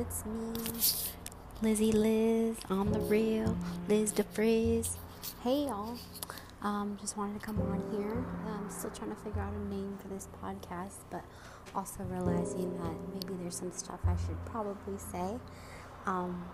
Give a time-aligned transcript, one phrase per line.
[0.00, 0.54] it's me,
[1.60, 3.54] Lizzy Liz on the real,
[3.86, 4.96] Liz DeFrizz.
[5.42, 5.98] Hey y'all,
[6.62, 8.24] um, just wanted to come on here.
[8.46, 11.22] I'm still trying to figure out a name for this podcast, but
[11.74, 15.38] also realizing that maybe there's some stuff I should probably say.
[16.06, 16.46] Um,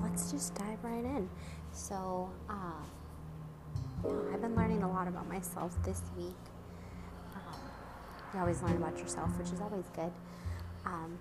[0.00, 1.28] let's just dive right in.
[1.72, 6.36] So, uh, I've been learning a lot about myself this week.
[7.34, 7.60] Um,
[8.32, 10.12] you always learn about yourself, which is always good.
[10.86, 11.18] Um,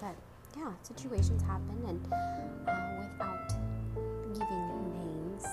[0.00, 0.14] but
[0.56, 2.12] yeah, situations happen, and
[2.68, 3.48] uh, without
[4.34, 5.44] giving names,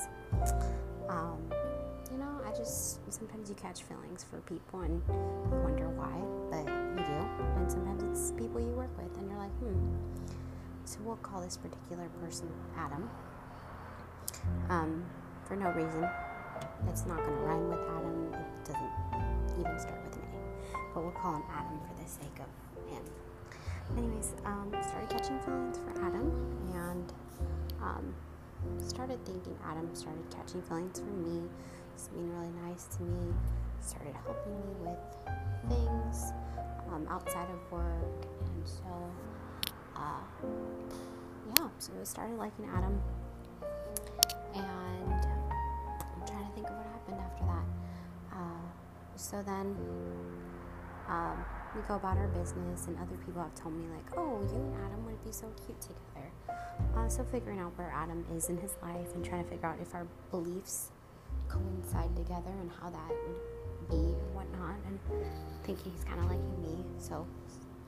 [1.09, 1.37] um,
[2.11, 6.15] you know, I just sometimes you catch feelings for people and you wonder why,
[6.49, 7.27] but you do.
[7.57, 9.95] And sometimes it's people you work with, and you're like, hmm.
[10.85, 13.09] So we'll call this particular person Adam.
[14.69, 15.03] Um,
[15.45, 16.07] for no reason.
[16.87, 18.33] It's not going to rhyme with Adam.
[18.33, 20.93] It doesn't even start with an A.
[20.93, 23.03] But we'll call him Adam for the sake of him.
[23.97, 26.27] Anyways, um, started catching feelings for Adam
[26.73, 27.13] and
[27.81, 28.13] um,
[28.85, 31.43] started thinking Adam started catching feelings for me,
[31.95, 33.33] just being really nice to me,
[33.79, 34.99] started helping me with
[35.69, 36.33] things
[36.91, 38.25] um, outside of work.
[38.45, 39.11] And so,
[39.95, 40.19] uh,
[41.57, 43.01] yeah, so I started liking Adam.
[44.55, 47.65] And I'm trying to think of what happened after that.
[48.33, 48.65] Uh,
[49.15, 49.75] so then,
[51.07, 54.55] um, we go about our business, and other people have told me, like, oh, you
[54.55, 56.31] and Adam would be so cute together.
[56.95, 59.77] Uh, so, figuring out where Adam is in his life and trying to figure out
[59.81, 60.91] if our beliefs
[61.49, 64.99] coincide together and how that would be and whatnot, and
[65.63, 66.83] thinking he's kind of liking me.
[66.97, 67.27] So,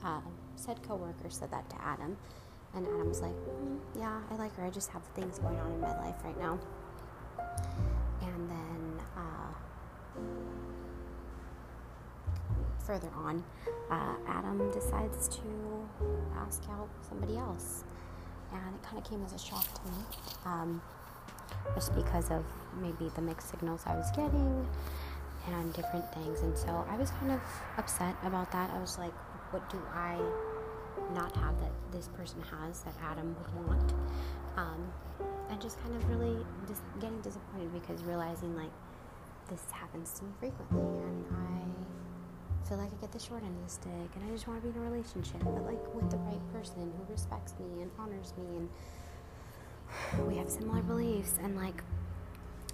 [0.04, 0.20] uh,
[0.56, 2.16] said coworker said that to Adam,
[2.74, 4.64] and Adam was like, mm, yeah, I like her.
[4.64, 6.58] I just have things going on in my life right now.
[8.20, 10.18] And then, uh,
[12.88, 13.44] further on,
[13.90, 15.42] uh, Adam decides to
[16.38, 17.84] ask out somebody else.
[18.50, 19.98] And it kind of came as a shock to me,
[20.46, 20.80] um,
[21.74, 22.42] just because of
[22.80, 24.66] maybe the mixed signals I was getting
[25.46, 26.40] and different things.
[26.40, 27.40] And so I was kind of
[27.76, 28.70] upset about that.
[28.70, 29.12] I was like,
[29.50, 30.16] what do I
[31.14, 33.92] not have that this person has that Adam would want?
[34.56, 34.90] Um,
[35.50, 36.36] and just kind of really
[36.66, 38.70] just getting disappointed because realizing like
[39.48, 41.87] this happens to me frequently and I
[42.66, 44.68] feel like I get the short end of the stick and I just want to
[44.68, 48.32] be in a relationship, but like with the right person who respects me and honors
[48.36, 48.68] me and
[50.26, 51.82] we have similar beliefs and like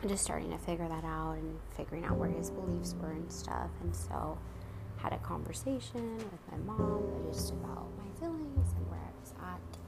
[0.07, 3.71] just starting to figure that out and figuring out where his beliefs were and stuff.
[3.83, 4.39] And so
[4.97, 7.03] had a conversation with my mom
[7.33, 9.79] just about my feelings and where I was at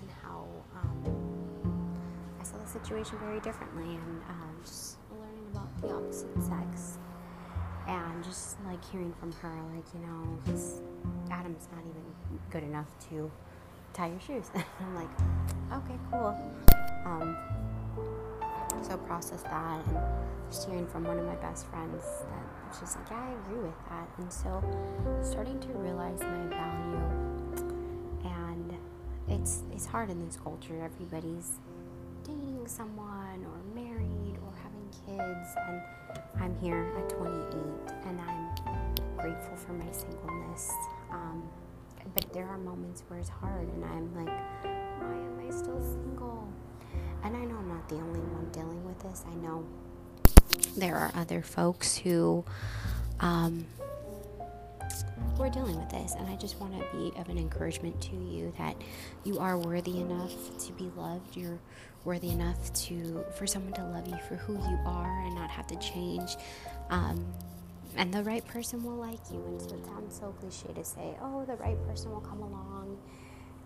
[0.00, 0.46] and how
[0.76, 1.94] um,
[2.40, 6.98] I saw the situation very differently and um, just learning about the opposite sex
[7.90, 10.80] and just like hearing from her like you know he's
[11.30, 12.04] adam's not even
[12.50, 13.30] good enough to
[13.92, 14.50] tie your shoes.
[14.80, 15.08] I'm like
[15.72, 16.36] okay cool.
[17.04, 17.36] Um,
[18.82, 19.98] so process that and
[20.50, 23.88] just hearing from one of my best friends that she's like yeah i agree with
[23.88, 24.08] that.
[24.18, 24.62] And so
[25.22, 27.00] starting to realize my value
[28.24, 28.74] and
[29.28, 30.80] it's it's hard in this culture.
[30.82, 31.58] Everybody's
[32.24, 35.82] dating someone or married or having kids and
[36.38, 37.34] i'm here at 28
[38.06, 40.72] and i'm grateful for my singleness.
[41.10, 41.42] Um,
[42.14, 46.48] but there are moments where it's hard and i'm like why am i still single?
[47.22, 49.24] And i know i'm not the only one dealing with this.
[49.30, 49.64] I know
[50.76, 52.44] there are other folks who
[53.20, 53.66] um,
[55.36, 58.16] who are dealing with this and i just want to be of an encouragement to
[58.16, 58.76] you that
[59.24, 61.58] you are worthy enough to be loved you're
[62.04, 65.66] worthy enough to for someone to love you for who you are and not have
[65.66, 66.36] to change
[66.90, 67.24] um,
[67.96, 69.42] and the right person will like you.
[69.46, 72.98] And so it sounds so cliche to say oh the right person will come along.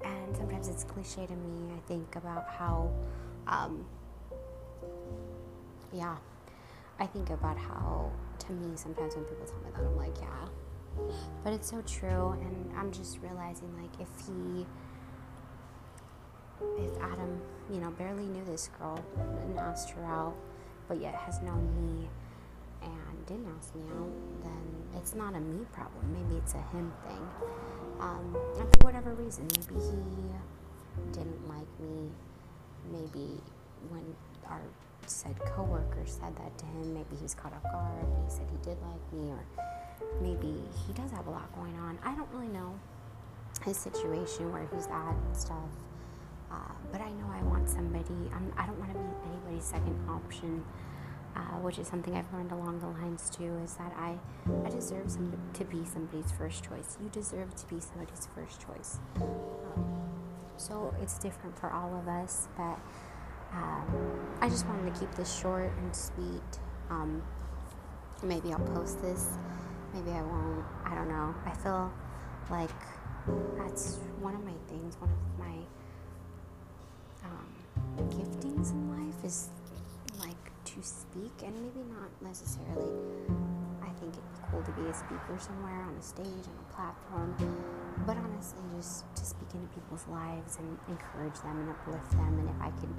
[0.03, 2.91] And sometimes it's cliche to me i think about how
[3.47, 3.87] um,
[5.93, 6.17] yeah
[6.99, 10.49] i think about how to me sometimes when people tell me that i'm like yeah
[11.43, 14.67] but it's so true and i'm just realizing like if he
[16.79, 17.41] if adam
[17.73, 19.05] you know barely knew this girl
[19.43, 20.35] and asked her out
[20.89, 22.09] but yet has known me
[22.83, 24.13] and didn't ask me out
[24.43, 26.05] then it's not a me problem.
[26.13, 27.29] Maybe it's a him thing.
[28.01, 32.11] Um, and for whatever reason maybe he didn't like me.
[32.91, 33.41] Maybe
[33.89, 34.05] when
[34.49, 34.63] our
[35.07, 38.57] said coworker said that to him maybe he's caught off guard and he said he
[38.65, 39.45] did like me or
[40.21, 41.99] maybe he does have a lot going on.
[42.05, 42.79] I don't really know
[43.65, 45.71] his situation, where he's at and stuff.
[46.51, 48.31] Uh, but I know I want somebody.
[48.35, 50.65] I'm, I do not want to be anybody's second option.
[51.37, 54.17] uh, which is something I've learned along the lines too, is that I,
[54.65, 56.97] I deserve some, to be somebody's first choice.
[57.03, 58.99] You deserve to be somebody's first choice.
[59.17, 60.11] Um,
[60.57, 62.79] so it's different for all of us, but
[63.53, 66.59] um, I just wanted to keep this short and sweet.
[66.91, 67.23] Um,
[68.23, 69.31] maybe I'll post this,
[69.95, 70.65] maybe I won't.
[70.85, 71.35] I don't know.
[71.47, 71.93] I feel
[72.51, 72.71] like
[73.57, 75.57] that's one of my things, one of my
[77.25, 77.49] um,
[78.11, 79.49] giftings in life is
[80.19, 82.91] like to speak, and maybe not necessarily.
[83.83, 86.75] I think it'd be cool to be a speaker somewhere on a stage, on a
[86.75, 87.31] platform,
[88.05, 92.39] but honestly, just to speak into people's lives and encourage them and uplift them.
[92.41, 92.95] And if I could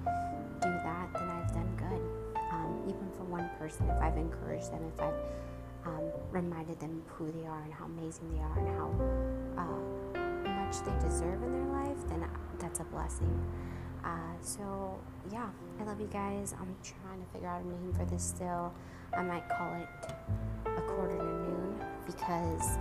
[0.63, 2.01] do that, then I've done good.
[2.51, 5.19] Um, even for one person, if I've encouraged them, if I've
[5.85, 6.01] um,
[6.31, 11.07] reminded them who they are and how amazing they are and how uh, much they
[11.07, 12.27] deserve in their life, then
[12.59, 13.39] that's a blessing.
[14.03, 14.99] Uh, so,
[15.31, 15.49] yeah,
[15.79, 16.53] I love you guys.
[16.59, 18.73] I'm trying to figure out a name for this still.
[19.15, 20.11] I might call it
[20.65, 22.77] a quarter to noon because,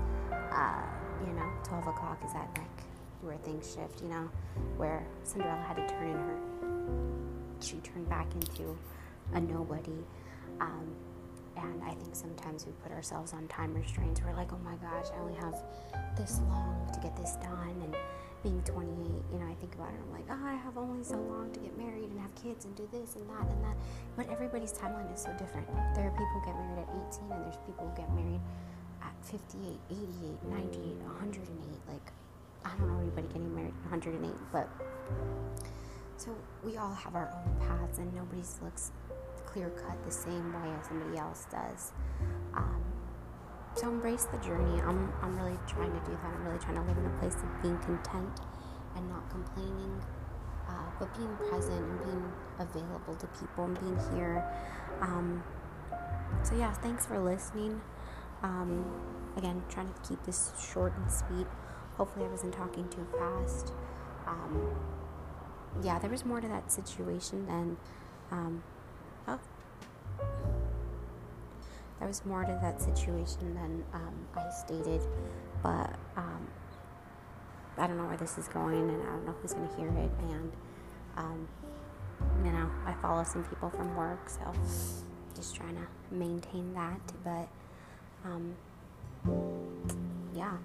[0.52, 0.82] uh,
[1.26, 2.84] you know, 12 o'clock is at like
[3.22, 4.28] where things shift, you know,
[4.76, 6.38] where Cinderella had to turn in her,
[7.60, 8.76] she turned back into
[9.32, 10.04] a nobody.
[10.60, 10.94] Um,
[11.56, 14.20] and I think sometimes we put ourselves on time restraints.
[14.22, 15.54] We're like, oh my gosh, I only have
[16.16, 17.80] this long to get this done.
[17.82, 17.96] And
[18.42, 18.88] being 28,
[19.32, 20.00] you know, I think about it.
[20.04, 22.76] I'm like, oh, I have only so long to get married and have kids and
[22.76, 23.76] do this and that and that.
[24.16, 25.66] But everybody's timeline is so different.
[25.94, 28.40] There are people who get married at 18, and there's people who get married
[29.02, 31.48] at 58, 88, 98, 108.
[31.88, 32.12] Like,
[32.64, 34.68] I don't know anybody getting married at 108, but
[36.16, 38.92] so we all have our own paths, and nobody's looks
[39.54, 41.92] clear cut the same way as somebody else does.
[42.54, 42.82] Um,
[43.76, 44.80] so embrace the journey.
[44.82, 46.34] I'm, I'm really trying to do that.
[46.34, 48.40] I'm really trying to live in a place of being content
[48.96, 50.02] and not complaining,
[50.68, 54.44] uh, but being present and being available to people and being here.
[55.00, 55.42] Um,
[56.42, 57.80] so, yeah, thanks for listening.
[58.42, 58.84] Um,
[59.36, 61.46] again, trying to keep this short and sweet.
[61.96, 63.72] Hopefully, I wasn't talking too fast.
[64.26, 64.74] Um,
[65.82, 67.76] yeah, there was more to that situation than
[68.32, 68.64] um.
[71.98, 75.00] There was more to that situation than um, I stated,
[75.62, 76.48] but um,
[77.78, 79.88] I don't know where this is going, and I don't know who's going to hear
[79.88, 80.10] it.
[80.30, 80.52] And
[81.16, 81.48] um,
[82.44, 84.52] you know, I follow some people from work, so
[85.34, 87.00] just trying to maintain that.
[87.24, 87.48] But
[88.24, 88.54] um,
[90.34, 90.56] yeah,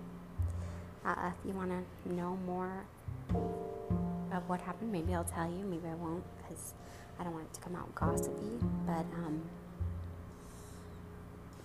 [1.05, 2.85] uh, if you want to know more
[4.31, 5.65] of what happened, maybe I'll tell you.
[5.65, 6.73] Maybe I won't, because
[7.19, 9.41] I don't want it to come out gossipy, but um,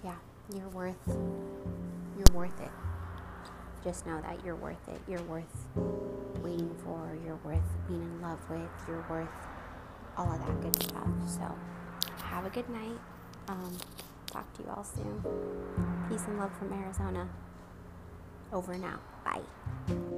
[0.03, 0.17] yeah,
[0.55, 2.71] you're worth you're worth it.
[3.83, 5.01] Just know that you're worth it.
[5.09, 5.67] You're worth
[6.43, 7.17] waiting for.
[7.25, 7.59] You're worth
[7.89, 8.69] being in love with.
[8.89, 9.29] You're worth
[10.17, 11.09] all of that good stuff.
[11.27, 11.55] So
[12.25, 12.99] have a good night.
[13.49, 13.77] Um,
[14.27, 15.23] talk to you all soon.
[16.09, 17.29] Peace and love from Arizona.
[18.53, 19.01] Over now.
[19.25, 20.14] Bye.